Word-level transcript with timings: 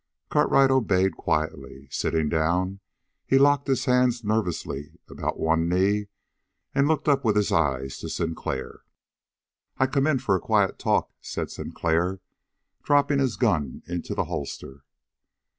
Cartwright 0.31 0.71
obeyed 0.71 1.15
quietly. 1.15 1.87
Sitting 1.91 2.27
down, 2.27 2.79
he 3.23 3.37
locked 3.37 3.67
his 3.67 3.85
hands 3.85 4.23
nervously 4.23 4.97
about 5.07 5.39
one 5.39 5.69
knee 5.69 6.07
and 6.73 6.87
looked 6.87 7.07
up 7.07 7.23
with 7.23 7.35
his 7.35 7.51
eyes 7.51 7.99
to 7.99 8.09
Sinclair. 8.09 8.81
"I 9.77 9.85
come 9.85 10.07
in 10.07 10.17
for 10.17 10.33
a 10.35 10.39
quiet 10.39 10.79
talk," 10.79 11.11
said 11.21 11.51
Sinclair, 11.51 12.19
dropping 12.81 13.19
his 13.19 13.35
gun 13.37 13.83
into 13.85 14.15
the 14.15 14.23
holster. 14.25 14.85